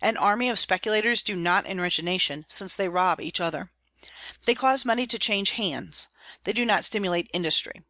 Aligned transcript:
An 0.00 0.16
army 0.16 0.48
of 0.48 0.58
speculators 0.58 1.22
do 1.22 1.36
not 1.36 1.64
enrich 1.64 2.00
a 2.00 2.02
nation, 2.02 2.44
since 2.48 2.74
they 2.74 2.88
rob 2.88 3.20
each 3.20 3.40
other. 3.40 3.70
They 4.44 4.56
cause 4.56 4.84
money 4.84 5.06
to 5.06 5.16
change 5.16 5.52
hands; 5.52 6.08
they 6.42 6.52
do 6.52 6.64
not 6.64 6.84
stimulate 6.84 7.30
industry. 7.32 7.84